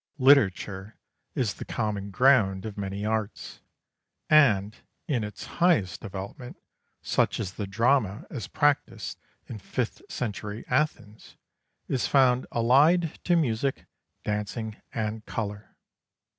Literature 0.17 0.97
is 1.35 1.53
the 1.53 1.63
common 1.63 2.09
ground 2.09 2.65
of 2.65 2.75
many 2.75 3.05
arts, 3.05 3.61
and 4.31 4.75
in 5.07 5.23
its 5.23 5.45
highest 5.61 6.01
development, 6.01 6.57
such 7.03 7.39
as 7.39 7.53
the 7.53 7.67
drama 7.67 8.25
as 8.31 8.47
practised 8.47 9.19
in 9.45 9.59
fifth 9.59 10.01
century 10.09 10.65
Athens, 10.67 11.37
is 11.87 12.07
found 12.07 12.47
allied 12.51 13.23
to 13.25 13.35
music, 13.35 13.85
dancing, 14.25 14.75
and 14.91 15.23
colour. 15.27 15.75